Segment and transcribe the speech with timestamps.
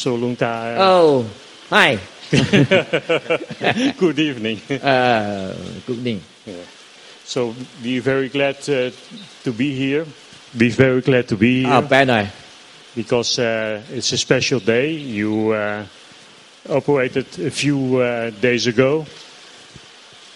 [0.00, 0.76] so long time.
[0.80, 1.26] Oh,
[1.68, 1.98] hi.
[2.30, 4.58] good evening.
[4.80, 5.54] Uh,
[5.86, 6.22] good evening.
[7.24, 8.90] So we're very glad uh,
[9.44, 10.06] to be here.
[10.58, 12.06] We're very glad to be ah, here.
[12.08, 12.32] Ah.
[12.96, 14.92] Because uh, it's a special day.
[14.92, 15.84] You uh,
[16.70, 19.04] operated a few uh, days ago.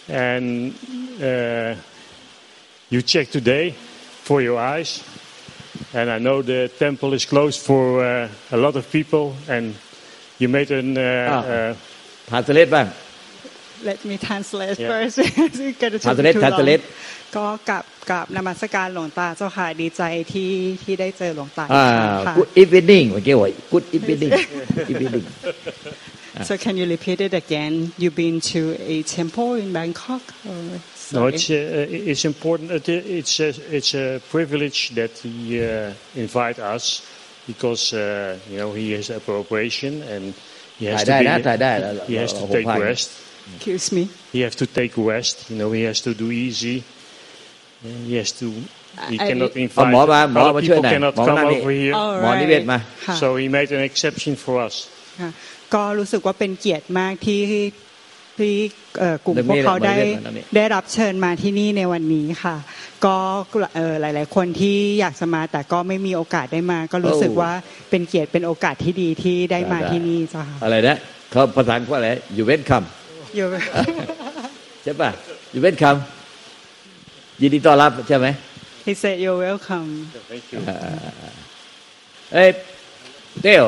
[0.09, 0.75] And
[2.91, 5.03] you checked today for your eyes.
[6.00, 9.66] And I know the temple is closed for uh, a lot of people, and
[10.42, 10.88] you made an.
[10.98, 11.54] Uh, Ah.
[11.56, 11.70] uh,
[12.30, 12.88] ทานสเลตบ้าง
[13.90, 14.92] Let me translate Yeah.
[14.94, 15.16] first.
[15.20, 16.52] It's gonna take Translate, too long.
[16.54, 16.84] translate.
[17.36, 20.02] ก็กับกับนมัสการหลวงตาเจ้าค่ะดีใจ
[20.34, 20.52] ที่
[20.84, 24.32] ที่ได้เจอหลวงตาอี อ่าก ครั้งค่ะ good evening เมื่อกี้ว่า good evening
[24.92, 25.24] evening
[26.48, 27.74] So can you repeat it again?
[28.02, 28.62] You've been to
[28.96, 30.24] a temple in Bangkok?
[30.50, 30.54] Or,
[31.18, 31.34] No, sorry.
[31.36, 32.66] it's uh, it's important.
[32.72, 35.94] It- It's a, it's a privilege that he uh,
[36.26, 36.84] invite us
[37.50, 38.02] because uh,
[38.52, 40.24] you know he has appropriation and
[40.80, 41.72] he has ถ่าย to ได้ be, นะถ่ายได้
[42.12, 43.10] he has to เรา take ผมพาย rest.
[43.56, 44.04] Excuse me.
[44.36, 45.36] He has to take rest.
[45.52, 46.78] You know he has to do easy.
[47.88, 48.48] And He has to.
[49.12, 49.92] He I- cannot เอา invite.
[49.94, 51.94] หมอมาหมอ Other มาช่วย people หน่อย cannot หมอ come นั่งนี่ over here.
[52.02, 54.76] All หมอนิเวศ right มา ค่ะ So he made an exception for us.
[55.65, 57.41] ค่ะก็รู้สึกว่าเป็นเกียรติมากที่
[58.39, 58.55] ที่
[58.99, 62.57] เอ่อกลุ่มเดี๋ยวพวมีกเขาได้เดี๋ยวมีเดี๋ยวมีได้รับเชิญมาที่นี่ในวันนี้ค่ะ
[63.05, 63.17] ก็
[63.75, 67.53] เอ่อหลาย ๆ คนที่อยากจะมาแต่ก็ไม่มีโอกาสได้มา ก็รู้สึกว่า
[67.91, 70.97] เป็นเกียรติเป็นโอกาสที่ดีที่ได้มาที่นี่เจ้าค่ะอะไรนะ
[71.31, 72.73] เขาภาษาอังกฤษว่าอะไรอยู่เว้นค
[73.37, 75.11] อยู่ำใช่ป่ะ
[75.53, 78.29] อยู่เว้นคำยินดีต้อนรับใช่ไหม
[78.87, 79.89] He said you're welcome
[80.31, 80.59] Thank you.
[82.35, 82.51] เอ้ย
[83.43, 83.65] เต้ว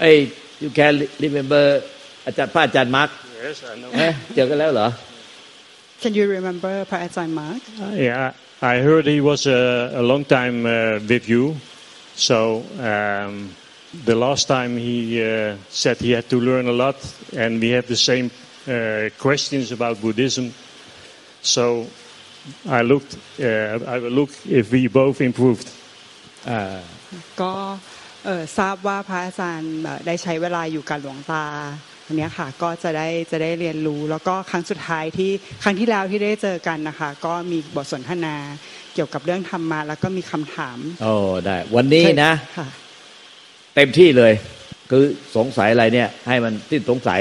[0.00, 0.16] เอ้ย
[0.63, 0.93] you can
[1.25, 1.63] remember
[2.25, 3.09] อาจารย์ป้าอาจารย์มาร์ก
[3.45, 3.89] Yes, I know.
[3.95, 4.87] เอ๊ะเจอกันแล้วเหรอ
[6.01, 7.59] Can you remember พระอาจารย์มาร์ก
[8.09, 8.27] Yeah,
[8.73, 9.61] I heard he was a,
[10.01, 10.73] a long time uh,
[11.11, 11.43] with you.
[12.27, 12.37] So
[12.91, 13.33] um,
[14.09, 16.97] the last time he uh, said he had to learn a lot,
[17.41, 20.45] and we have the same uh, questions about Buddhism.
[21.55, 21.63] So
[22.79, 23.11] I looked.
[23.39, 23.45] Uh,
[23.93, 25.67] I will look if we both improved.
[26.49, 26.61] อ่า
[27.41, 27.96] ก็เอ่อ
[28.58, 31.44] ทราบว่าพระอาจารย์เอ่อได้ใช้เวลาอยู่กับหลวงตา
[32.06, 35.30] อันเนี้ยค่ะก็จะได้จะได้เรียนรู้แล้วก็ครั้งสุดท้ายที่
[35.62, 38.36] ครั้งที่แล้วที่ได้เจอกันนะคะ ก็มีบทสนทนา
[38.94, 41.12] เกี่ยวกับเรื่องธรรมะแล้วก็มีคำถามโอ้
[41.46, 42.68] ได้ วันนี้นะค่ะ
[43.74, 44.32] เต็มที่เลย
[44.90, 45.04] คือ
[45.36, 47.20] สงสัยอะไรเนี่ย ให้มันสิ้นสงสัย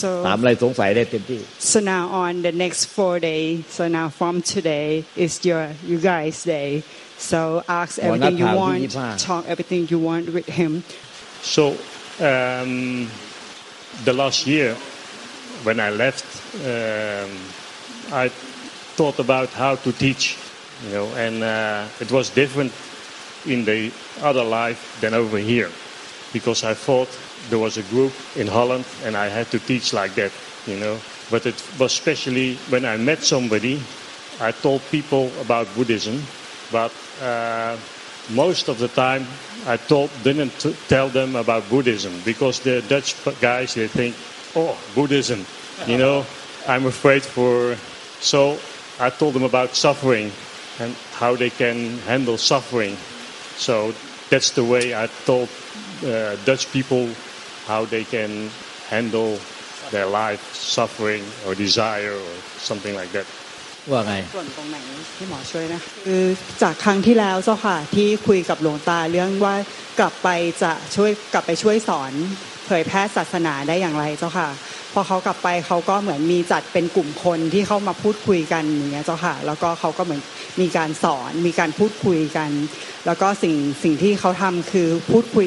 [0.00, 4.88] so ถามอะไรสงสัยได้เต็มที่ so now on the next four days so now from today
[5.24, 6.68] is your you guys day
[7.18, 10.84] So ask everything you want, talk everything you want with him.
[11.42, 11.76] So
[12.20, 13.10] um,
[14.04, 14.74] the last year,
[15.64, 16.24] when I left,
[16.64, 17.30] um,
[18.12, 18.28] I
[18.96, 20.38] thought about how to teach,
[20.84, 22.72] you know, and uh, it was different
[23.46, 23.92] in the
[24.22, 25.70] other life than over here,
[26.32, 27.08] because I thought
[27.50, 30.32] there was a group in Holland and I had to teach like that,
[30.66, 30.98] you know.
[31.30, 33.82] But it was especially when I met somebody,
[34.40, 36.22] I told people about Buddhism
[36.70, 37.76] but uh,
[38.30, 39.26] most of the time
[39.66, 44.16] I told didn't t- tell them about Buddhism because the Dutch guys they think,
[44.54, 45.46] oh Buddhism,
[45.86, 46.26] you know,
[46.68, 47.76] I'm afraid for.
[48.20, 48.58] So
[48.98, 50.32] I told them about suffering
[50.78, 52.96] and how they can handle suffering.
[53.56, 53.94] So
[54.30, 55.48] that's the way I told
[56.04, 57.08] uh, Dutch people
[57.66, 58.50] how they can
[58.88, 59.38] handle
[59.90, 63.26] their life, suffering or desire or something like that.
[63.90, 64.78] ว่าไงส่วนตรงไหน
[65.16, 66.24] ที่หมอช่วยนะคือ
[66.62, 69.54] จากครั้งที่แล้วเจ้าค่ะที่คุยกับหลวงตาเรื่องว่า
[69.98, 70.28] กลับไป
[70.62, 72.12] จะช่วยกลับไปช่วยสอน
[72.66, 74.48] เผยแพร่ศาสนาได้อย่างไรเจ้าค่ะ
[74.92, 80.20] พอเขากลับไปเขาก็เหมือนมีจัดเป็นกลุ่มคนที่เข้ามาพูดคุยกันอย่างเงี้ยเจ้าค่ะ แล้วก็เขาก็เหมือน
[80.60, 82.50] มีการสอนมีการพูดคุยกัน
[83.06, 85.44] แล้วก็สิ่งสิ่งที่เขาทำคือพูดคุย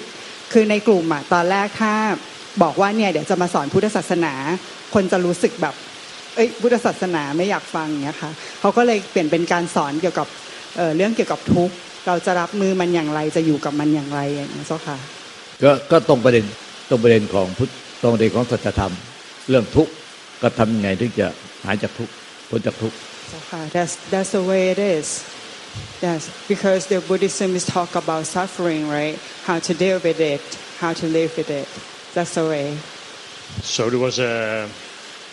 [0.54, 1.94] คือในกลุ่มอะตอนแรกถ้า
[2.64, 4.34] บอกว่าเนี่ยเดี๋ยวจะมาสอนพุทธศาสนา
[4.94, 5.76] คนจะรู้สึกแบบ
[6.36, 10.28] เอ้ยพุทธศาสนาไม่อยากฟังอย่างเงี้ยค่ะเขาก็เลยเปลี่ยนเป็นการสอนเกี่ยวกับ
[10.76, 11.76] เอ่อเรื่องเกี่ยวกับทุกข์
[12.08, 14.98] เราจะรับมือมันอย่างไรจะอยู่กับมันอย่างไรอย่างเงี้ยเจ้าค่ะ
[15.64, 16.46] ก็ก็ตรงประเด็น
[16.90, 18.94] ตรงประเด็นของพุทธตรงประเด็นของสัจธรรม
[19.50, 19.92] เรื่องทุกข์
[20.42, 21.28] ก็ทำยังไงถึงจะ
[21.66, 22.14] หายจากทุกข์
[22.50, 22.98] พ้นจากทุกข์
[23.30, 25.08] เจ้าค่ะ that's that's the way it is
[26.06, 29.16] yes because the Buddhism is talk about suffering right
[29.48, 30.44] how to deal with it
[30.84, 31.68] how to live with it
[32.16, 32.68] that's the way
[33.64, 34.34] So there was a,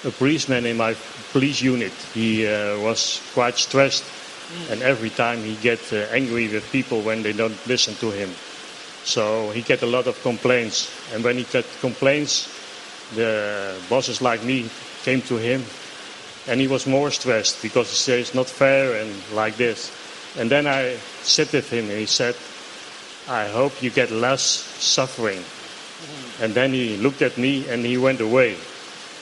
[0.05, 0.95] a policeman in my
[1.33, 1.93] police unit.
[2.15, 4.05] He uh, was quite stressed,
[4.71, 8.31] and every time he get uh, angry with people when they don't listen to him.
[9.05, 12.49] So he get a lot of complaints, and when he got complaints,
[13.15, 14.71] the bosses like me
[15.03, 15.65] came to him,
[16.47, 19.91] and he was more stressed because he said it's not fair and like this.
[20.39, 22.37] And then I sat with him, and he said,
[23.29, 24.43] "I hope you get less
[24.79, 25.43] suffering."
[26.41, 28.57] And then he looked at me and he went away.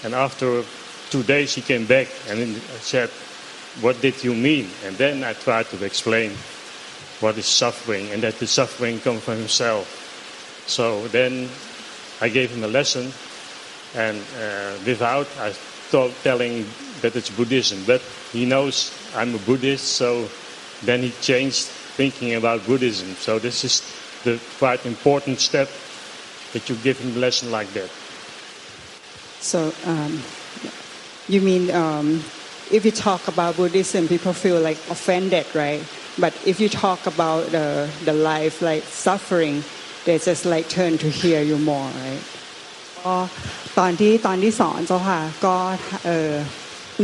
[0.05, 0.65] And after
[1.11, 3.11] two days, he came back and said,
[3.81, 4.71] What did you mean?
[4.85, 6.33] And then I tried to explain
[7.21, 9.87] what is suffering and that the suffering comes from himself.
[10.67, 11.49] So then
[12.21, 13.13] I gave him a lesson,
[13.95, 15.55] and uh, without I
[15.91, 16.67] told, telling
[17.01, 18.03] that it's Buddhism, but
[18.33, 20.29] he knows I'm a Buddhist, so
[20.83, 21.67] then he changed
[21.97, 23.15] thinking about Buddhism.
[23.17, 23.83] So this is
[24.25, 25.71] the quite important step
[26.53, 27.91] that you give him a lesson like that.
[29.53, 29.61] So
[29.93, 30.13] um,
[31.33, 32.07] you mean um,
[32.77, 35.83] if you talk about Buddhism, people feel like offended, right?
[36.19, 37.67] But if you talk about the
[38.09, 39.55] the life like suffering,
[40.05, 42.25] they just like turn to hear you more, right?
[43.07, 43.17] ก็
[43.79, 45.57] ตอนที่ตอนที่สอนเจ้าค่ะก็
[46.07, 46.31] เออ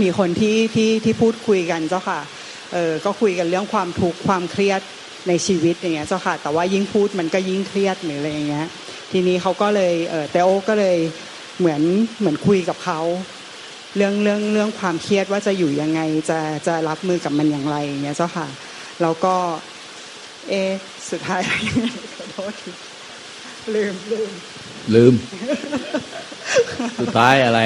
[0.02, 2.20] มีคนที่ที่ที่พูดคุยกันเจ้าค่ะ
[2.72, 4.80] เออก็คุยกันเรื่องความทุกข์ความเครียด
[5.28, 8.66] ในชีวิตอย่างเงี้ยเจ้าค่ะแต่ว่ายิ่งพูดมันก็ยิ่งเครียดหรืออะไรอย่างเงี้ย
[9.12, 10.96] ทีนี้เขาก็เลยเออเตโอก็เลย
[11.58, 11.82] เหมือน
[12.20, 13.00] เหมือนคุยกับเขา
[13.96, 16.00] เรื่องเรื่องเรื่องความเครียดว่าจะอยู่ยังไง
[16.30, 18.46] จะจะรับมือกับมันอย่างไรอย่างเงี้ยเจ้าค่ะ
[19.02, 19.34] แล้วก็
[20.48, 20.54] เอ
[21.10, 21.40] สุดท้าย
[22.16, 22.70] ขอโทษที
[23.74, 24.30] ลืมลืม
[24.94, 25.14] ลืม
[27.00, 27.60] สุดท้ายอะไร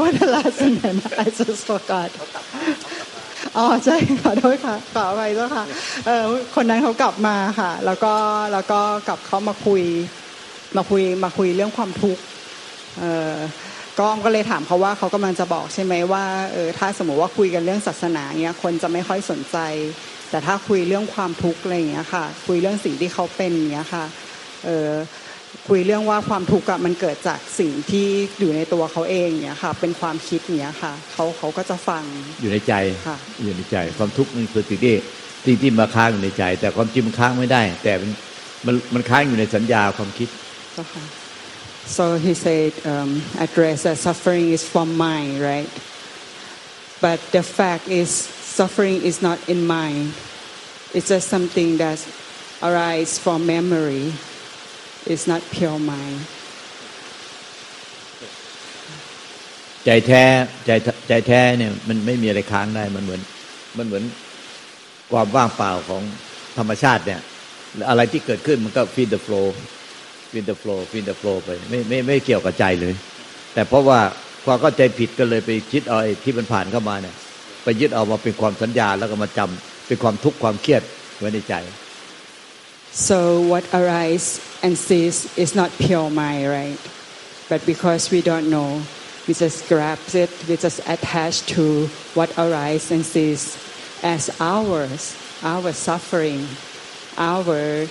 [0.00, 2.10] What the last sentence I just forgot
[3.56, 5.64] อ๋อใช่ขอโทษค่ะขออภัยเจ้าค่ะ
[6.06, 6.22] เออ
[6.54, 8.14] คนนั้นเขากลับมาค่ะ แล้วก็
[8.52, 9.82] แล้วก็กลับเขามาคุย
[10.76, 12.22] มาคุยมาคุยเรื่องความทุกข์
[13.00, 13.04] เอ
[13.34, 13.36] อ
[13.98, 19.58] ก็ก็เลยถามเขาว่าเขากำลังจะบอกใช่ไหมว่าเออถ้าสมมติว่าคุยกันเรื่องศาสนาเนี้ยคนจะไม่ค่อยสนใจ
[20.30, 24.04] แต่ถ้าคุยเรื่องความทุกข์อะไรอย่างเงี้ยค่ะ คุยเรื่องสิ่งที่เขาเป็นอย่างเงี้ยค่ะ
[24.64, 24.90] เออ
[25.68, 28.06] คุยเรื่องว่าความทุกข์อะมันเกิดจากสิ่งที่
[28.38, 32.02] อยู่ในตัวเขาเองเนี้ยค่ะ เป็นความคิดเนี้ยค่ะเขาเขาก็จะฟัง
[32.40, 32.74] อยู่ในใจ
[33.08, 34.94] ค่ะอยู่ในใจ ความทุกข์มันคือสิ่งที่
[35.46, 38.10] สิ่งที่มาค้างอยู่ในใจ แต่ความจริงมันค้างไม่ได้ แต่มัน
[38.66, 40.28] มันมันค้างอยู่ในสัญญาความคิด
[40.76, 41.00] Okay.
[41.86, 45.70] So he said, um, address that suffering is from mind, right?
[47.00, 50.14] But the fact is, suffering is not in mind.
[50.92, 52.04] It's just something that
[52.62, 54.12] arises from memory.
[55.06, 56.26] It's not pure mind.
[59.84, 60.24] ใจแท้
[60.66, 60.70] ใจ
[61.08, 63.20] ใจแท้เนี่ยมันไม่มีอะไรค้างได้มันเหมือน
[63.78, 64.04] มันเหมือน
[65.12, 66.02] ความว่างเปล่าของ
[66.58, 67.20] ธรรมชาติเนี่ย
[67.88, 68.82] อะไรที่เกิดขึ้นมันก็
[70.34, 72.94] วินเดอร์โฟล์วินเดอร์โฟล์ไปไม่ไม่ไม่เกี่ยวกับใจเลย
[73.54, 74.00] แต่เพราะว่า
[74.44, 77.14] ความเข้าใจผิดก็เลยไปคิดเอาไอ้ที่มันผ่านเข้ามาเนี่ย
[77.64, 80.82] ไปยึดเอามาเป็นความสัญญาแล้วก็มาจำเป็นความทุกข์ความเครียด
[81.18, 81.54] ไว้ในใจ
[83.08, 83.18] so
[83.52, 84.26] what arises
[84.64, 86.80] and sees is not pure mind right
[87.50, 88.70] but because we don't know
[89.26, 91.64] we just grab it we just attach to
[92.18, 93.42] what arises and sees
[94.14, 94.22] as
[94.54, 95.02] ours
[95.52, 96.40] our suffering
[97.32, 97.86] our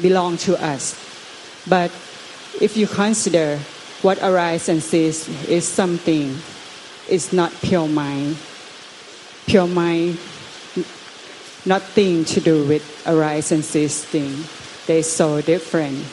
[0.00, 0.94] belong to us.
[1.68, 1.90] But
[2.60, 3.58] if you consider
[4.02, 6.36] what arises and cease is something,
[7.08, 8.36] it's not pure mind.
[9.46, 10.18] Pure mind
[11.64, 14.44] nothing to do with arise and cease thing.
[14.86, 16.04] They're so different.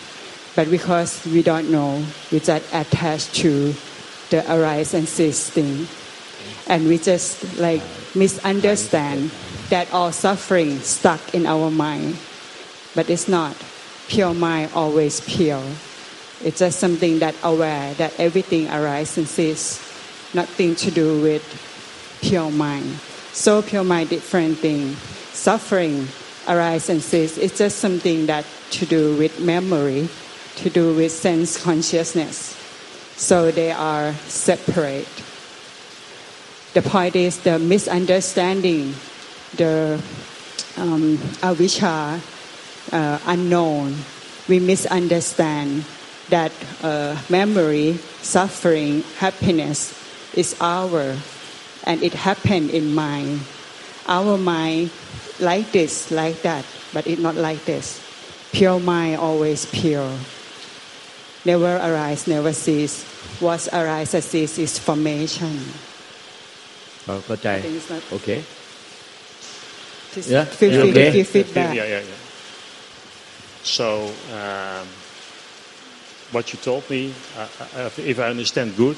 [0.55, 3.73] But because we don't know, we just attach to
[4.29, 5.87] the arise and cease thing.
[6.67, 7.81] And we just like
[8.15, 9.31] misunderstand
[9.69, 12.17] that all suffering stuck in our mind.
[12.95, 13.55] But it's not.
[14.09, 15.63] Pure mind always pure.
[16.43, 19.79] It's just something that aware that everything arises and cease.
[20.33, 21.45] Nothing to do with
[22.21, 22.99] pure mind.
[23.31, 24.95] So pure mind different thing
[25.31, 26.07] suffering
[26.47, 27.37] arises and cease.
[27.37, 30.09] It's just something that to do with memory,
[30.57, 32.57] to do with sense consciousness.
[33.15, 35.07] So they are separate.
[36.73, 38.93] The point is the misunderstanding,
[39.55, 40.01] the
[40.77, 41.19] um,
[42.92, 43.96] uh, unknown.
[44.48, 45.84] We misunderstand
[46.28, 49.92] that uh, memory, suffering, happiness
[50.34, 51.16] is our,
[51.84, 53.40] and it happened in mind.
[54.06, 54.90] Our mind
[55.40, 58.00] like this, like that, but it's not like this.
[58.52, 60.12] Pure mind always pure.
[61.44, 63.04] Never arise, never cease.
[63.40, 65.56] What arises cease is formation.
[67.26, 68.28] เข้าใจ I think it's not- โอเค
[70.12, 71.06] Please Yeah, feel yeah, free okay.
[71.10, 71.74] to give feedback.
[71.74, 72.18] Yeah, yeah, yeah.
[73.63, 74.87] So um,
[76.31, 78.97] what you told me, uh, if I understand good,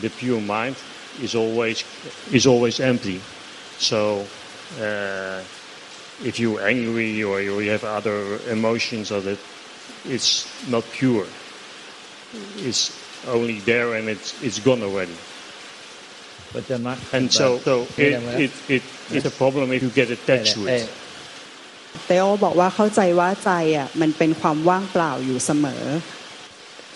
[0.00, 0.76] the pure mind
[1.20, 1.84] is always
[2.32, 3.20] is always empty.
[3.78, 4.26] So
[4.80, 5.42] uh,
[6.24, 9.38] if you're angry or you have other emotions of it,
[10.08, 11.26] it's not pure.
[12.58, 15.16] It's only there and it's it's gone already.
[16.52, 16.68] But
[17.12, 20.90] and so, so it, it, it, it's a problem if you get attached to it.
[22.06, 25.84] เตโอบอกว่าเข้าใจว่าใจอะมันเป็นความว่างเปล่าอยู่เสมอ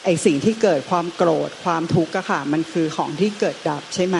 [0.04, 4.18] ไอสิ่งที่เกิดความโกรธความทุกข์อะค่ะ มันคือของที่เกิดดับใช่ไหม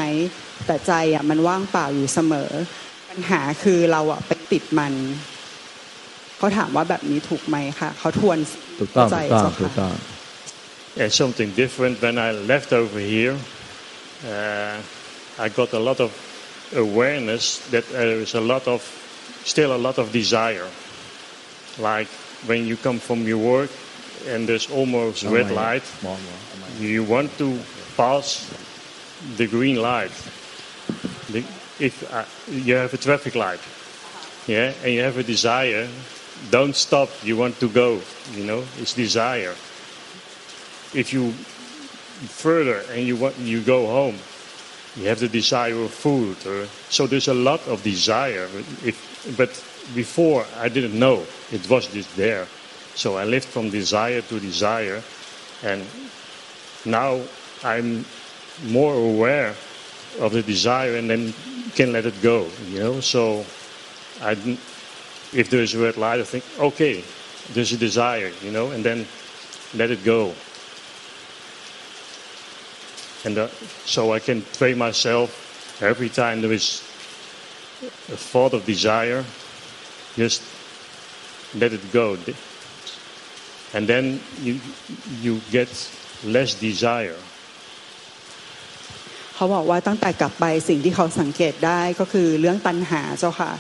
[0.67, 2.51] แต่ใจอะมันว่างเปล่าอยู่เสมอ
[3.09, 4.95] ปัญหาคือเราอะไปติดมัน
[6.39, 8.39] เขาถามว่าแบบนี้ถูกไหมค่ะเขาทวน
[8.81, 9.95] ถูกต้องใจถูกต้องเจ้าถูกค่ะต้อง
[11.03, 13.37] And something different when I left over here,
[14.25, 14.77] uh,
[15.45, 16.11] I got a lot of
[16.75, 18.81] awareness that there is a lot of,
[19.47, 20.69] still a lot of desire.
[21.79, 22.09] Like
[22.47, 23.71] when you come from your work
[24.27, 25.85] and there's almost oh red light,
[26.79, 27.59] you want to
[27.97, 28.51] pass
[29.37, 30.11] the green light.
[31.31, 31.45] The,
[31.79, 33.61] if uh, you have a traffic light,
[34.47, 35.89] yeah, and you have a desire,
[36.51, 37.09] don't stop.
[37.23, 38.01] You want to go.
[38.35, 39.55] You know, it's desire.
[40.95, 41.33] If you
[42.29, 44.19] further and you want you go home,
[44.97, 46.37] you have the desire of food.
[46.47, 48.49] Or, so there's a lot of desire.
[48.85, 49.51] If, but
[49.95, 52.47] before I didn't know it was just there.
[52.95, 55.03] So I lived from desire to desire,
[55.63, 55.85] and
[56.87, 57.21] now
[57.63, 58.07] I'm
[58.65, 59.55] more aware
[60.19, 61.35] of the desire and then
[61.75, 62.49] can let it go.
[62.71, 63.45] You know, so
[64.23, 64.33] I,
[65.35, 67.05] if there is a red light, I think, okay,
[67.53, 68.33] there's a desire.
[68.43, 69.07] You know, and then
[69.75, 70.33] let it go.
[73.25, 73.49] And uh,
[73.85, 75.29] so I can train myself
[75.81, 76.83] every time there is
[78.13, 79.25] a thought of desire,
[80.17, 80.43] just
[81.55, 82.17] let it go.
[83.75, 84.61] And then you,
[85.21, 85.69] you get
[86.25, 87.19] less desire.
[89.39, 93.53] เขาบอกว่าตั้งแต่กลับไปสิ่งที่เขาสังเกตได้ก็คือเรื่องตัณหาเจ้าค่ะ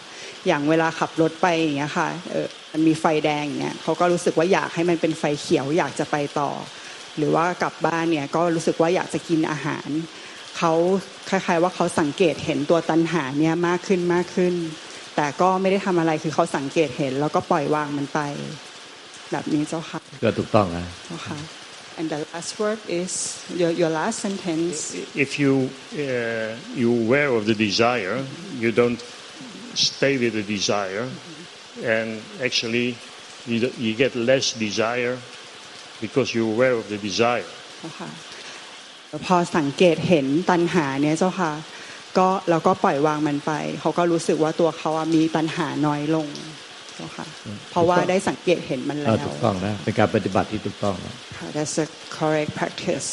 [0.46, 6.50] อย่างเวลาขับรถไปอย่างเงี้ยค่ะเออมันมีไฟแดงอย่างเงี้ยเขาก็รู้สึกว่าอยากให้มันเป็นไฟเขียวอยากจะไปต่อ
[7.18, 9.88] หรือว่ากลับบ้านเนี่ยก็รู้สึกว่าอยากจะกินอาหาร
[10.58, 10.72] เขา
[11.28, 14.54] คล้ายๆว่าเขาสังเกตเห็นตัวตัณหาเนี่ยมากขึ้นมากขึ้น
[15.16, 18.20] แต่ก็ไม่ได้ทำอะไรคือเขาสังเกตเห็น แล้วก็ปล่อยวางมันไป
[19.32, 21.38] แบบนี้เจ้าค่ะก็ถูกต้องนะเจ้าค่ะ
[21.98, 23.12] and the last word is
[23.60, 24.76] your your last sentence
[25.24, 25.52] If you
[26.04, 28.18] uh, you aware of the desire,
[28.62, 29.00] you don't
[29.88, 31.06] stay with the desire,
[31.96, 32.08] and
[32.46, 32.88] actually
[33.50, 35.16] you, d- you get less desire
[36.04, 37.48] because you're aware of the desire.
[37.78, 38.10] เจ้าค่ะ
[39.26, 41.52] พอสังเกตเห็นตัณหาเนี่ยเจ้าค่ะ
[42.18, 46.28] ก็เราก็ปล่อยวางมันไป เขาก็รู้สึกว่าตัวเขาอะมีตัณหาน้อยลง
[46.96, 47.26] เจ้าค่ะ
[47.70, 51.86] เพราะว่าได้สังเกตเห็นมันเอแล้อวถูกต้องนะเป็นการปฏิบัติที่ถูกต้องนะค่ะ that's a
[52.18, 53.08] correct practice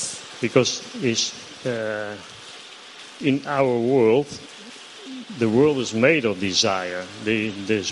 [0.45, 0.71] because
[1.09, 1.25] it's,
[1.71, 2.13] uh,
[3.29, 4.27] in our world,
[5.39, 7.05] the world is made of desire.
[7.23, 7.91] The, there's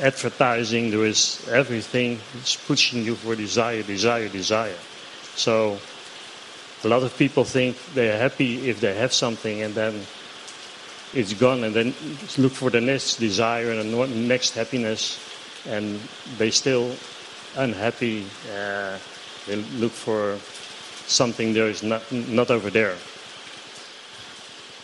[0.00, 4.76] advertising, there is everything is pushing you for desire, desire, desire.
[5.34, 5.78] So
[6.84, 10.06] a lot of people think they're happy if they have something and then
[11.14, 11.94] it's gone and then
[12.38, 15.18] look for the next desire and the next happiness
[15.66, 16.00] and
[16.38, 16.94] they still
[17.56, 18.26] unhappy.
[18.52, 18.98] Uh,
[19.46, 20.38] they look for
[21.06, 22.96] something there is not, not over there.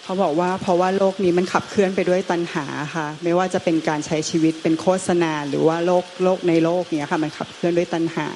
[0.09, 8.29] เขาบอกว่าเพราะว่าโลกนี้มันขับเคลื่อนไปด้วยตัณหาค่ะ ไม่ว่าจะเป็นการใช้ชีวิตเป็นโฆษณา หรือว่าโลกโลกในโลกเนี้ยค่ะมันขับเคลื่อนด้วยตัณหา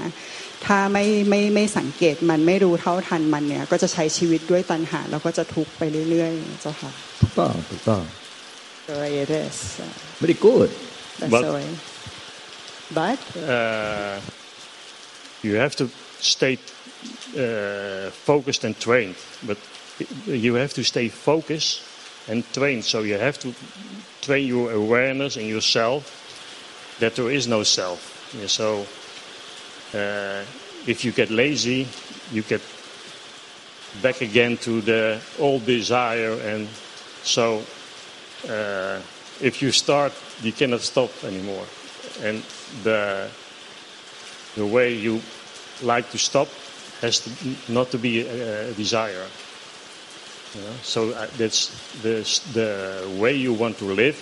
[0.66, 8.02] ถ้าไม่ไม่ไม่สังเกตมันไม่รู้เท่าทันมันเนี่ย ก็จะใช้ชีวิตด้วยตัณหา แล้วก็จะทุกข์ไปเรื่อยๆเจ้าค่ะถูกต้องถูกต้อง
[8.88, 9.56] the way it is
[10.22, 10.70] very good
[11.18, 11.68] that's But- the way
[12.98, 13.18] but
[13.56, 14.14] Uh,
[15.46, 15.86] you have to
[16.32, 16.54] stay
[17.44, 19.58] uh, focused and trained, but
[20.26, 21.82] you have to stay focused
[22.28, 22.84] and trained.
[22.84, 23.54] So you have to
[24.20, 26.18] train your awareness and yourself
[27.00, 28.00] that there is no self.
[28.38, 28.86] Yeah, so
[29.98, 30.44] uh,
[30.86, 31.86] if you get lazy,
[32.32, 32.62] you get
[34.02, 36.68] back again to the old desire, and
[37.22, 37.62] so
[38.48, 39.00] uh,
[39.40, 41.66] if you start, you cannot stop anymore.
[42.22, 42.42] And
[42.82, 43.28] the
[44.54, 45.20] the way you
[45.82, 46.48] like to stop
[47.00, 47.30] has to,
[47.72, 49.26] not to be a, a desire.
[50.54, 50.76] You know?
[50.82, 52.14] So uh, that's the
[52.52, 52.70] the
[53.22, 54.18] way you want to live.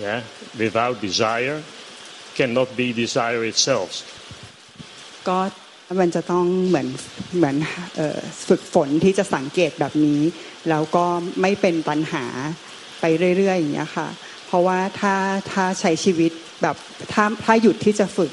[0.00, 0.22] Yeah,
[0.58, 1.62] without desire,
[2.34, 3.90] cannot be desire itself.
[5.28, 5.38] ก็
[6.00, 6.88] มันจะต้องเหมือน
[7.36, 7.56] เหมือน
[8.48, 10.20] ฝึกฝนที่จะสังเกตแบบนี้
[10.68, 11.04] แล้วก็
[11.42, 12.24] ไม่เป็นปัญหา
[13.00, 13.04] ไป
[13.36, 14.08] เรื่อยๆอย่างเงี้ยค่ะ
[14.46, 15.14] เพราะว่าถ้า
[15.52, 16.76] ถ้าใช้ชีวิตแบบ
[17.12, 18.32] ถ้าถ้าหยุดที่จะฝึก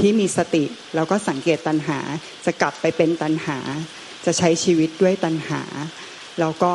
[0.00, 1.98] ที่มีสติ แล้วก็สังเกตตัณหา
[2.44, 3.58] จะกลับไปเป็นตัณหา
[4.26, 5.62] จะใช้ชีวิตด้วยตัณหา
[6.40, 6.74] แล้วก็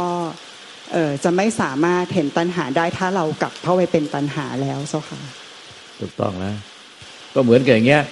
[1.23, 5.19] จะไม่สามารถเห็นตัณหาได้ถ้าเรากลับเข้าไปเป็นตัณหาแล้วเจ้าค่ะ
[5.99, 6.53] ถูกต้องนะ
[7.33, 8.03] ก็เหมือนกับอย่างเงี้ย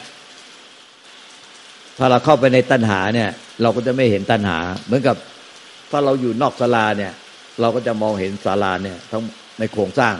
[1.97, 3.29] ถ้าเราเข้าไปในตัณหาเนี่ย
[3.61, 5.15] เราก็จะไม่เห็นตัณหา เหมือนกับ
[5.91, 7.13] ถ้าเราอยู่นอกศาลาเนี่ย
[7.61, 9.21] เราก็จะมองเห็นศาลาเนี่ย ทั้ง
[9.59, 10.15] ในโครงสร้าง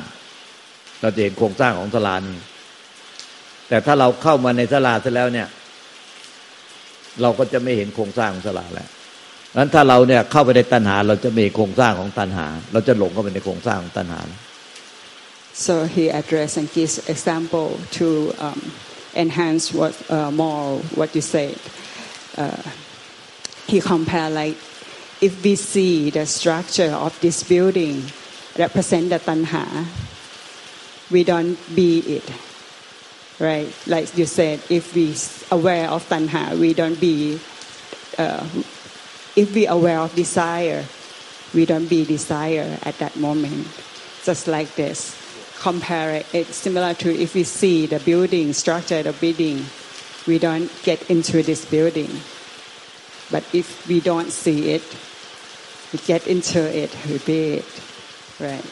[1.01, 2.37] เราจะเห็นโครงสร้างของสลานี้
[3.69, 5.47] แต่ถ้าเราเข้ามาในสลาเสร็จแล้วเนี่ย
[7.21, 8.89] เราก็จะไม่เห็นโครงสร้างของสลาแล้ว
[9.57, 14.21] นั้นถ้าเราเนี่ยเข้าไปในตัณหา เราจะมีโครงสร้างของตัณหา เราจะหลงเข้าไปในโครงสร้างของตัณหา
[15.65, 18.07] So he addressed and gives example to
[18.39, 18.61] um,
[19.13, 21.57] enhance what uh, more what you said.
[22.37, 22.63] Uh,
[23.67, 24.57] he compared like
[25.21, 28.03] if we see the structure of this building
[28.57, 29.85] represent the tanha,
[31.11, 32.31] we don't be it,
[33.39, 33.69] right?
[33.85, 35.15] Like you said, if we
[35.51, 37.39] aware of tanha, we don't be.
[38.17, 38.45] Uh,
[39.35, 40.85] if we aware of desire,
[41.53, 43.67] we don't be desire at that moment.
[44.23, 45.15] Just like this.
[45.59, 46.25] Compare it.
[46.33, 49.65] It's similar to if we see the building structure, the building,
[50.27, 52.09] we don't get into this building.
[53.31, 54.83] But if we don't see it,
[55.91, 57.81] we get into it, we be it.
[58.39, 58.65] Right.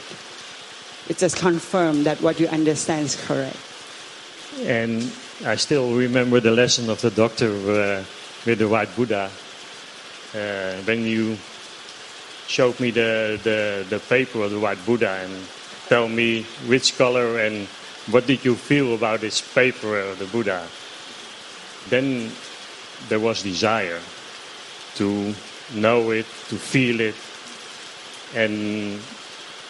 [1.10, 3.58] It just confirm that what you understand is correct.
[4.62, 5.12] And
[5.46, 8.04] I still remember the lesson of the doctor uh,
[8.46, 9.30] with the white Buddha.
[10.36, 11.38] Uh, when you
[12.48, 15.34] showed me the, the, the paper of the white Buddha and
[15.88, 17.68] tell me which color and
[18.12, 20.68] what did you feel about this paper of the Buddha,
[21.90, 22.32] then
[23.10, 24.00] there was desire
[24.96, 25.34] to
[25.74, 27.16] know it, to feel it,
[28.36, 29.00] and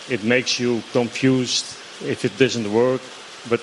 [0.09, 1.65] it makes you confused
[2.05, 3.01] if it doesn't work.
[3.49, 3.61] But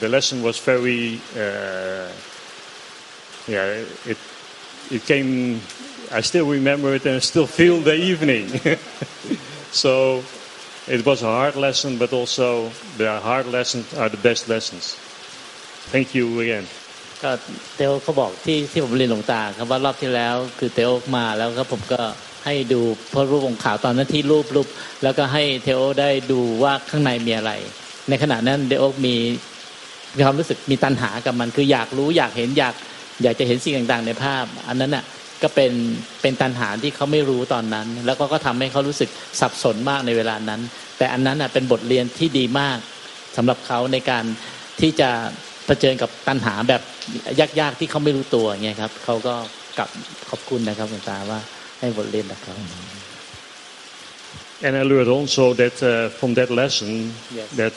[0.00, 2.10] the lesson was very, uh,
[3.48, 4.18] yeah, it
[4.90, 5.60] it came.
[6.14, 8.46] I still remember it and I still feel the evening.
[9.82, 10.22] so
[10.86, 14.84] it was a hard lesson, but also the hard lessons are the best lessons.
[15.94, 16.66] Thank you again.
[17.22, 17.30] ก็
[17.76, 22.02] เตโอเขาบอกที่ที่ผมเรียนหลวงตาครับว่ารอบที่แล้วคือเตโอมาแล้วก็ผมก็
[22.44, 22.80] ให้ดู
[23.12, 24.68] พระรูปองค์ขาวตอนนั้นที่รูปรูป
[25.02, 27.52] แล้วก็ให้เทโอได้ดูว่าข้างในมีอะไร
[28.08, 29.14] ในขณะนั้นเดโอมี
[30.16, 32.74] มีความรู้สึกมีตัณหากับมันคืออยากรู้อยากเห็นอยาก
[33.22, 35.04] อยากจะเห็นสิ่งต่างๆ ในภาพ อันนั้นอะ
[35.42, 35.72] ก็เป็น
[36.22, 40.60] เป็นตัณหาที่เขาไม่รู้ตอนนั้น แล้วก็ก็ทำให้เขารู้สึกสับสนมากในเวลานั้น
[40.98, 42.78] แต่อันนั้นอะเป็นบทเรียนที่ดีมาก
[43.36, 44.24] สำหรับเขาในการ
[44.80, 45.10] ที่จะ
[45.66, 46.82] เผชิญกับตัณหาแบบ
[47.60, 49.34] ยากๆที่เขาไม่รู้ตัวเงี้ยครับเขาก็
[49.78, 49.90] กลับ
[50.30, 51.40] ขอบคุณนะครับหลวงตาว่า
[51.80, 52.56] ให้บทเรียนนะครับ
[54.64, 56.90] And I learned also that uh, from that lesson
[57.38, 57.48] Yes.
[57.60, 57.74] that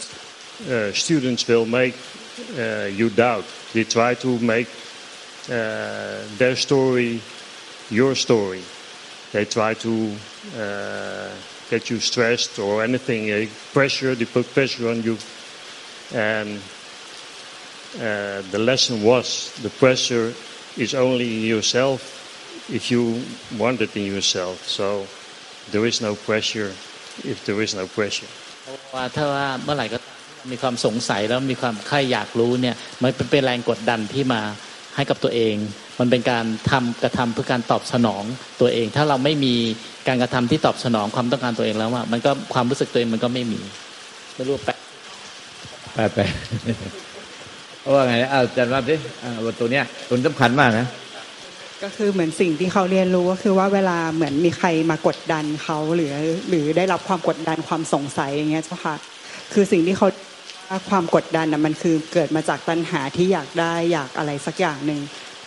[0.69, 1.95] uh, students will make
[2.55, 3.45] uh, you doubt.
[3.73, 4.69] They try to make
[5.49, 7.11] uh, their story
[7.90, 8.62] your story.
[9.32, 10.16] They try to
[10.56, 11.30] uh,
[11.68, 14.14] get you stressed or anything, uh, pressure.
[14.14, 15.18] They put pressure on you,
[16.14, 16.60] and
[17.96, 20.34] uh, the lesson was the pressure
[20.76, 22.00] is only in yourself
[22.70, 23.22] if you
[23.58, 24.66] want it in yourself.
[24.66, 25.06] So
[25.70, 26.72] there is no pressure
[27.24, 28.30] if there is no pressure.
[28.94, 34.42] ว่าถ้าว่าเมื่อไหร่ก็ตามที่มีความสงสัยแล้วมีความใคร่อยากรู้เนี่ยมันเป็นเป็นแรงกดดันที่มา
[34.96, 35.54] ให้กับตัวเอง
[35.99, 38.23] มันเป็นการทำกระทำเพื่อการตอบสนอง
[38.61, 39.53] ตัวเอง ถ้าเราไม่มี
[40.07, 43.59] การกระทำที่ตอบสนองความต้องการตัวเองแล้วว่ามันก็ความรู้สึกตัวเองมันก็ไม่มี
[44.35, 44.73] ไม่รู้แปล
[45.93, 46.19] ไปไป
[47.81, 50.87] เพราะว่าไงนะเอาอาจารย์ว่าดิอ่าบทตัวเนี้ยตัวนี้สำคัญมากนะ
[51.83, 56.13] ก็คือเหมือนสิ่งที่เขาเรียนรู้ก็คือว่าเวลาเหมือนมีใครมากดดันเขาหรือ
[56.49, 58.95] หรือได้รับความกดดันความสงสัยอย่างเงี้ยเจ้าค่ะ
[59.53, 60.07] คือสิ่งที่เขา
[60.69, 64.99] ว่าความกดดันน่ะมันคือเกิดมาจากตัณหาที่อยากได้อยากอะไรสักอย่างหนึ่ง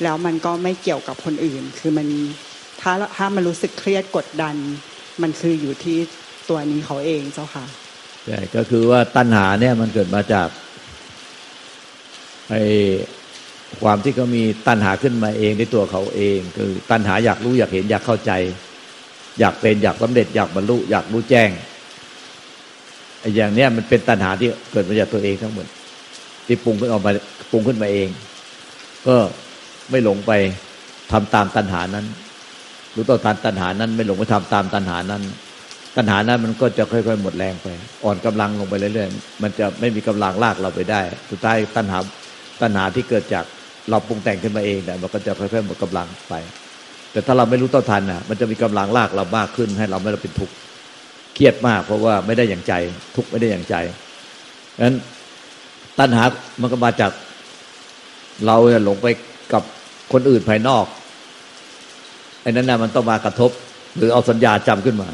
[0.02, 2.06] แล้วมันก็ไม่เกี่ยวกับคนอื่น คือมัน
[2.80, 4.56] ถ้าถ้ามันรู้สึกเครียดกดดัน
[5.22, 5.98] มันคืออยู่ที่
[6.48, 7.64] ตัวนี้เขาเองเจ้าค่ะ
[8.26, 10.48] ใช่ก็คือว่าตัณหาเนี่ยมันเกิดมาจาก
[12.50, 12.54] ไอ
[13.82, 18.32] ความที่เขามีตัณหาขึ้นมาเองในตัวเขาเอง คือตัณหาอยากรู้อยากเห็นอยากเข้าใจ
[19.40, 21.50] อยากเป็นอยากสำเร็จอยากบรรลุอยากรู้แจ้ง
[23.20, 25.66] ไอ้อย่างเนี้ยมันเป็นตัณหาที่เกิดมาจากตัวเองทั้งหมด
[26.46, 27.10] ที่ปรุงขึ้นออกมา
[27.50, 28.08] ปรุงขึ้นมาเอง
[29.06, 29.16] ก็
[29.90, 30.32] ไม่หลงไป
[31.12, 32.06] ทำตามตัณหานั้น
[32.94, 35.22] รู้ต่อตานตัณหานั้น ไม่หลงไปทำตามตัณหานั้น
[35.96, 37.66] ตัณหานั้นมันก็จะค่อยๆ หมดแรงไป
[38.04, 41.98] อ่อนกำลังลงไปเรื่อยๆ มันจะไม่มีกำลังลากเราไปได้ สุดท้ายตัณหา
[42.60, 43.44] ตัณหาที่เกิดจาก
[43.90, 46.34] เราปรุงแต่งขึ้นมาเองเนี่ยมันก็จะค่อยๆหมดกำลังไป
[47.12, 50.54] แต่ถ้าเราไม่รู้ต้นทันน่ะ มันจะมีกำลังลากเรามากขึ้น ให้เราไม่เราเป็นทุกข์
[51.34, 52.74] เครียดมาก เพราะว่าไม่ได้อย่างใจ
[53.16, 53.76] ทุกข์ไม่ได้อย่างใจ
[54.76, 54.96] ฉะนั้น
[55.98, 56.24] ตัณหา
[56.60, 57.12] มันก็มาจาก
[58.46, 59.06] เราหลงไป
[59.52, 59.62] กับ
[60.12, 60.84] คนอื่นภายนอก
[62.42, 63.50] ไอ้นั้นน่ะมันต้องมากระทบ
[63.96, 65.08] หรือเอาสัญญาจำขึ้นมา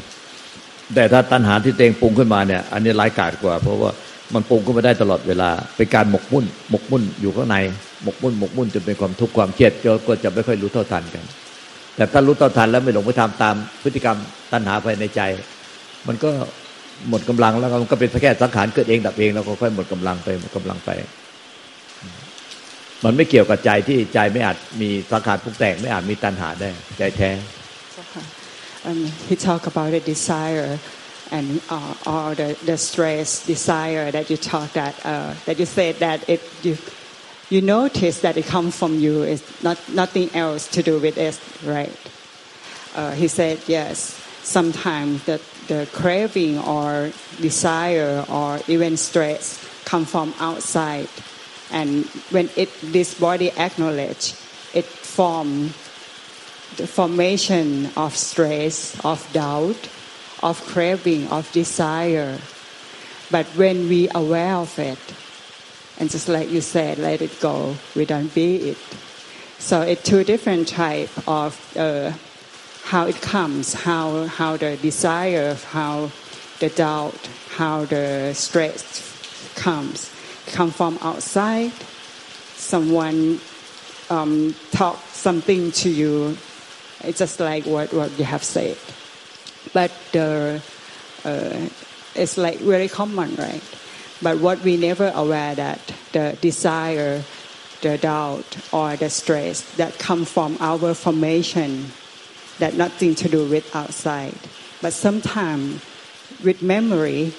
[0.95, 3.91] แต่ถ้าตัณหาที่เองปรุงขึ้นมาเนี่ย อันนี้ร้ายกาจกว่า เพราะว่า
[4.33, 7.57] มันปรุงขึ้นมาได้ตลอดเวลา เป็นการหมกมุ่น หมกมุ่นอยู่ข้างใน
[8.03, 9.71] หมกมุ่นหมกมุ่นจนเป็นความทุกข์ความเครียด
[10.07, 11.25] ก็จะไม่ค่อยรู้เท่าทันกัน
[11.95, 14.17] แต่ถ้ารู้เท่าทันแล้วไม่หลงไปทำตามพฤติกรรม
[14.51, 15.21] ตัณหาภายในใจ
[16.07, 16.29] มันก็
[17.09, 20.89] หมดกำลังแล้วมันก็เป็นแค่สังขารเกิดเองดับเองแล้วก็ค่อยหมดกำลังไปหมดกำลังไป
[23.05, 27.31] มันไม่เกี่ยวกับใจที่ใจไม่อาจมีสังขารปรุงแต่งไม่อาจมีตัณหาได้ใจแท้
[28.87, 30.77] um, he talk about the desire
[31.31, 35.93] and uh, or the, the stress desire that you talk that uh, that you said
[36.05, 36.73] that it you
[37.53, 41.35] you notice that it comes from you is not nothing else to do with it
[41.75, 41.95] right
[42.99, 43.95] uh, he said yes
[44.57, 45.37] sometimes the
[45.71, 47.11] the craving or
[47.49, 49.43] desire or even stress
[49.91, 51.09] come from outside
[51.75, 54.33] and when it this body acknowledge
[54.73, 55.67] it form
[56.77, 59.89] the formation of stress of doubt
[60.41, 62.37] of craving of desire.
[63.31, 64.99] But when we aware of it
[65.99, 68.77] and just like you said let it go we don't be it.
[69.59, 72.11] So it's two different type of uh,
[72.83, 76.11] how it comes how how the desire how
[76.59, 77.19] the doubt
[77.57, 79.01] how the stress
[79.55, 80.14] comes
[80.47, 81.71] come from outside
[82.55, 83.39] someone
[84.09, 86.37] um, talk something to you
[87.05, 88.77] it's just like what, what you have said.
[89.73, 90.61] But the
[91.23, 91.69] uh,
[92.15, 93.61] it's like very common right?
[94.21, 97.21] But what we never aware that the desire
[97.81, 101.91] the doubt or the stress that come from our formation
[102.57, 104.33] that nothing to do with outside.
[104.81, 105.83] But sometimes
[106.43, 107.33] with memory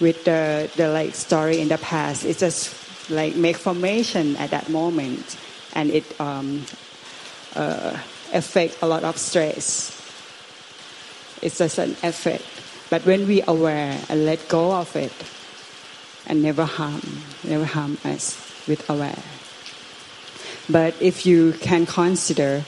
[0.00, 2.24] with the, the like story in the past.
[2.24, 5.36] It just like make formation at that moment.
[5.74, 6.64] And it um,
[7.56, 7.96] uh,
[8.32, 9.98] affect a lot of stress.
[11.40, 12.44] It's just an effect
[12.92, 15.16] but when we aware and let go of it
[16.26, 17.00] and never harm
[17.42, 18.36] never harm us
[18.68, 19.24] with aware.
[20.68, 22.64] But if you can consider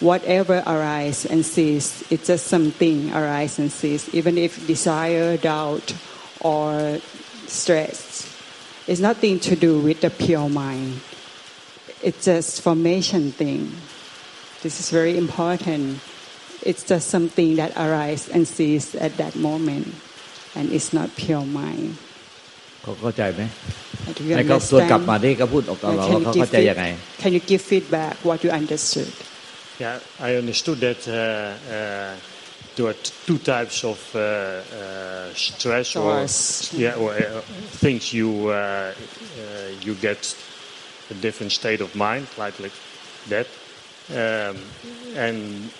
[0.00, 4.08] whatever arise and cease it's just something arise and cease.
[4.14, 5.92] Even if desire doubt
[6.51, 6.65] or
[7.59, 7.97] stress
[8.89, 10.89] it's nothing to do with the pure mind
[12.07, 13.61] it's just formation thing
[14.63, 15.83] this is very important
[16.69, 19.87] it's just something that arises and cease at that moment
[20.57, 21.89] and it's not pure mind
[22.83, 23.41] เขาเข้าใจไหม
[24.17, 25.23] Do you ให้เขาส่วนกลับมา understand?
[25.23, 26.85] ที่เขาพูดออกกับเรา Can ว่า you เขา give เข้าใจ feed- ยังไง
[27.21, 29.11] Can you give feedback what you understood?
[29.83, 29.95] Yeah,
[30.27, 31.19] I understood that uh,
[31.77, 32.30] uh,
[32.76, 32.94] there are
[33.26, 36.26] two types of uh, uh, stress or
[36.78, 37.40] yeah, or uh,
[37.80, 38.94] things you uh, uh,
[39.80, 40.36] you get
[41.10, 42.72] a different state of mind, like like
[43.28, 43.46] that.
[44.10, 44.58] Um,
[45.16, 45.70] and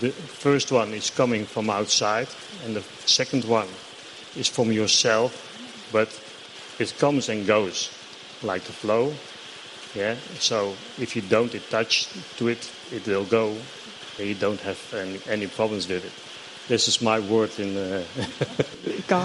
[0.00, 2.28] the first one is coming from outside,
[2.64, 3.68] and the second one
[4.36, 5.32] is from yourself,
[5.92, 6.08] but
[6.78, 7.90] it comes and goes
[8.42, 9.12] like the flow.
[9.94, 10.16] Yeah.
[10.38, 13.56] So if you don't attach to it, it will go.
[14.18, 16.12] And you don't have any, any problems with it.
[16.68, 17.70] This is my word in.
[17.76, 18.02] Uh,
[19.12, 19.20] ก็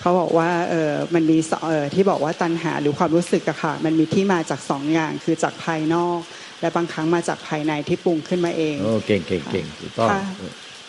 [0.00, 6.20] เขาบอกว่าเออมันมีสองเออที่บอกว่าตัณหาหรือความรู้สึกอะค่ะมันมีที่มาจากสองอย่างคือจากภายนอก
[6.60, 10.20] และบางครั้งมาจากภายในที่ปรุงขึ้นมาเองโอ้เก่งเก่งเก่งถูกต้องถ้า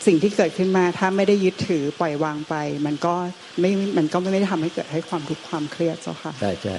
[0.07, 3.15] สิ่งที่เกิดขึ้นมาถ้าไม่ได้ยึดถือปล่อยวางไป มันก็
[3.59, 6.77] ไม่มันก็ไม่ได้ทำให้เกิดให้ความทุกข์ความเครียดเจ้าค่ะใช่ใช่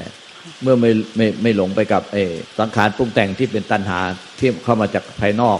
[0.62, 3.98] เมื่อไม่ไม่ไม่หลงไปกับเออสังขารปรุงแต่งที่เป็นตัณหา
[4.38, 5.58] ที่เข้ามาจากภายนอก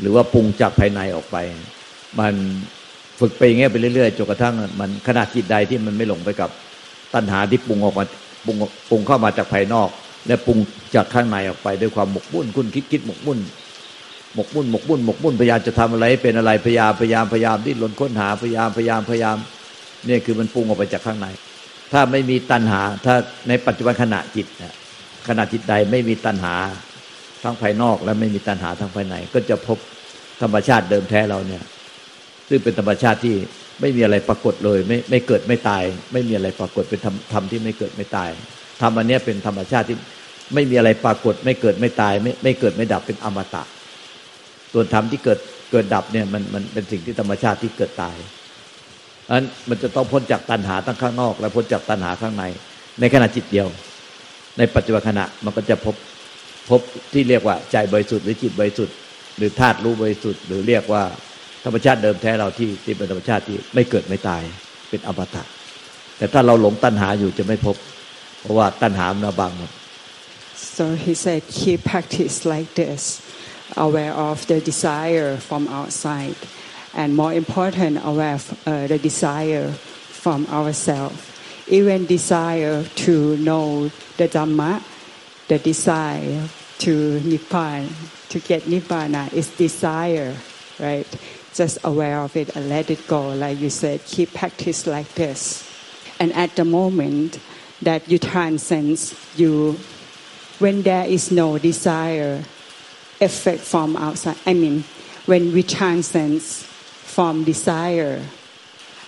[0.00, 1.36] หรือว่าปรุงจากภายในออกไป
[2.18, 2.34] มัน
[3.20, 6.50] ฝึกไปอย่างเงี้ยไปเรื่อยๆจนกระทั่งมันขนาดจิตใดที่มันไม่หลงไปกับ
[7.14, 8.04] ตัณหาที่ปรุงออกมา
[8.46, 8.56] ปรุง
[8.90, 9.88] ปรุงเข้ามาจากภายนอก
[10.26, 10.58] และปรุง
[10.94, 13.38] จากข้างในออกไปด้วยความหมกมุ่นคุณคิดคิดหมกมุ่น
[14.34, 19.36] หมกมุ่นหมกมุ่นหมกมุ่นพยายามจะทำอะไรเป็นอะไรพยายามพยายามพยายามดิ้นรนค้นหาพยายามพยายามพยายาม
[20.06, 21.26] เนี่ยคือมันปรุงออกไปจากข้างใน
[21.92, 23.14] ถ้าไม่มีตัณหา ถ้า
[23.48, 24.76] ในปัจจุบันขณะจิตนะ
[25.28, 26.54] ขณะจิตใดไม่มีตัณหา
[27.42, 29.78] ทั้งภายนอกและไม่มีตัณหาทั้งภายใน ก็จะพบ
[30.42, 31.62] ธรรมชาติเดิมแท้เราเนี่ย
[32.48, 33.36] ซึ่งเป็นธรรมชาติที่
[33.80, 38.30] ไม่มีอะไรปรากฏเลย ไม่ไม่เกิดไม่ตาย ไม่มีอะไรปรากฏเป็นธรรมธรรมที่ไม่เกิดไม่ตาย
[38.80, 39.96] ธรรมอันเนี้ยเป็นธรรมชาติที่
[40.54, 43.62] ไม่มีอะไรปรากฏ ไม่เกิดไม่ตาย ไม่ไม่เกิดไม่ดับเป็นอมตะ
[44.72, 45.38] ส่วนธรรมที่เกิด
[45.70, 48.16] เกิดดับเนี่ยมันมันเป็นสิ่งที่ธรรมชาติที่เกิดตาย
[49.28, 52.44] อันนั้นมันจะต้องพ้นจากตัณหาทั้งข้างนอก และพ้นจากตัณหาข้างใน
[53.00, 53.66] ในขณะจิตเดียว
[54.58, 55.94] ในปัจจุบันขณะมันก็จะพบ
[56.70, 56.80] พบ
[57.12, 58.94] ที่เรียกว่าใจบริสุทธิ์หรือจิตบริสุทธิ์
[59.36, 61.04] หรือธาตุรู้บริสุทธิ์หรือเรียกว่า
[61.64, 64.42] ธรรมชาติเดิมแท้เราที่ที่เป็นธรรมชาติที่ไม่เกิดไม่ตาย
[64.90, 65.42] เป็นอมตะ
[66.18, 67.76] แต่ถ้าเราหลงตัณหาอยู่จะไม่พบ
[68.40, 69.70] เพราะว่าตัณหามันบังหมด
[70.76, 73.02] so he said keep practice like this
[73.86, 76.40] aware of the desire from outside
[77.00, 79.68] and more important aware of uh, the desire
[80.22, 81.20] from ourselves
[81.78, 83.14] even desire to
[83.48, 83.66] know
[84.18, 84.72] the dhamma
[85.48, 87.88] the desire to nibbana
[88.28, 90.34] to get nibbana is desire
[90.78, 91.06] right
[91.56, 93.30] just aware of it and let it go.
[93.34, 95.64] Like you said, keep practice like this.
[96.20, 97.40] And at the moment
[97.82, 99.78] that you transcend, you,
[100.58, 102.44] when there is no desire,
[103.20, 104.36] effect from outside.
[104.44, 104.84] I mean,
[105.24, 108.22] when we transcend from desire,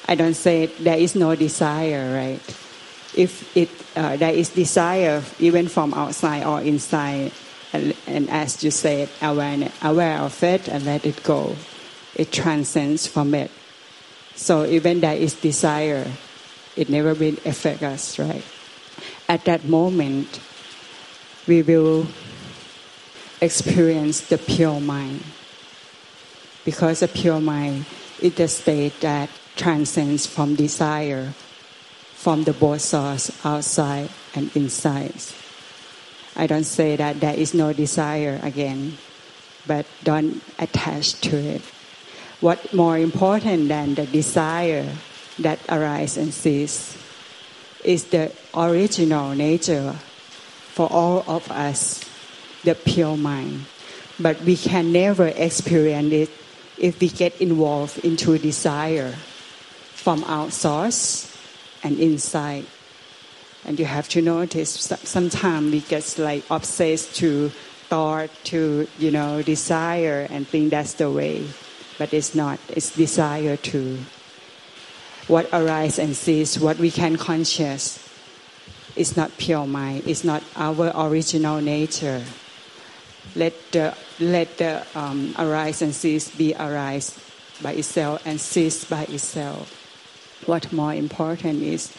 [0.06, 2.56] I don't say there is no desire, right?
[3.18, 7.32] If it uh, there is desire, even from outside or inside,
[7.72, 11.56] and, and as you said, aware, aware of it and let it go.
[12.14, 13.50] It transcends from it.
[14.34, 16.06] So even there is desire,
[16.76, 18.44] it never will affect us, right?
[19.28, 20.40] At that moment,
[21.46, 22.06] we will
[23.40, 25.24] experience the pure mind.
[26.64, 27.86] Because the pure mind
[28.20, 31.34] is the state that transcends from desire,
[32.18, 35.14] from the both source outside and inside.
[36.34, 38.98] I don't say that there is no desire again,
[39.68, 41.62] but don't attach to it.
[42.40, 44.90] What more important than the desire
[45.38, 46.98] that arises and ceases
[47.84, 49.94] is the original nature
[50.74, 52.02] for all of us,
[52.64, 53.66] the pure mind.
[54.18, 56.30] But we can never experience it
[56.78, 59.14] if we get involved into desire
[59.94, 60.92] from outside
[61.82, 62.66] and inside.
[63.64, 67.50] And you have to notice sometimes we get like obsessed to
[67.88, 71.48] thought, to you know desire, and think that's the way,
[71.98, 72.60] but it's not.
[72.68, 73.98] It's desire to
[75.26, 78.04] what arises and ceases, what we can conscious.
[78.96, 80.04] It's not pure mind.
[80.06, 82.24] It's not our original nature.
[83.34, 87.18] Let the let the um, arise and cease be arise
[87.62, 89.77] by itself and cease by itself.
[90.48, 91.92] What more important is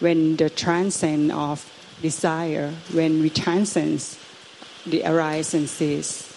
[0.00, 1.62] when the transcend of
[2.02, 4.02] desire, when we transcend
[4.84, 6.34] the arise and cease,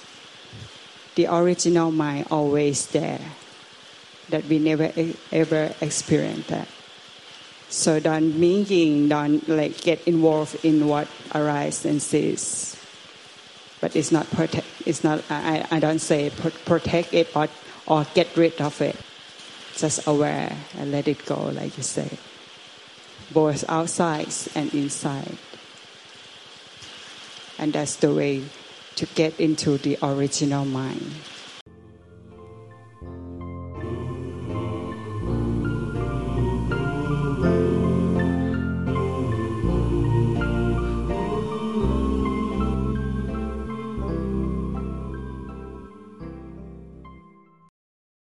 [1.15, 3.20] the original mind always there,
[4.30, 4.93] that we never
[5.32, 6.67] ever experience that.
[7.70, 12.78] So don't meaning, don't like get involved in what arises and cease.
[13.82, 14.67] But it's not protect.
[14.86, 15.24] It's not.
[15.32, 17.48] I, I don't say protect it or
[17.88, 18.96] or get rid of it.
[19.78, 22.18] Just aware and let it go, like you say
[23.32, 25.38] both outside and inside.
[27.60, 28.44] And that's the way
[28.96, 31.16] to get into the original mind.